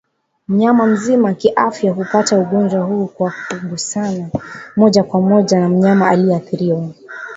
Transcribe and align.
Mnyama 0.47 0.85
mzima 0.87 1.33
kiafya 1.33 1.91
hupata 1.91 2.39
ugonjwa 2.39 2.81
huu 2.83 3.07
kwa 3.07 3.33
kugusana 3.49 4.29
moja 4.75 5.03
kwa 5.03 5.21
moja 5.21 5.59
na 5.59 5.69
mnyama 5.69 6.07
aliyeathiriwa 6.09 6.89